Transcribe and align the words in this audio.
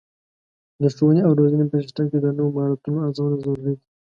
د 0.81 0.83
ښوونې 0.95 1.21
او 1.27 1.31
روزنې 1.39 1.65
په 1.69 1.77
سیستم 1.83 2.05
کې 2.11 2.19
د 2.21 2.27
نوو 2.37 2.53
مهارتونو 2.55 2.97
ارزونه 3.05 3.35
ضروري 3.45 3.63
ده. 3.75 3.83